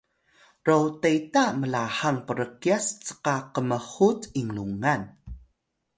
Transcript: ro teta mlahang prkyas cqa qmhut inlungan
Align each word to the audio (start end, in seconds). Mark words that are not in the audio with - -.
ro 0.67 0.77
teta 1.01 1.43
mlahang 1.59 2.19
prkyas 2.27 2.85
cqa 3.05 3.35
qmhut 3.55 4.21
inlungan 4.41 5.01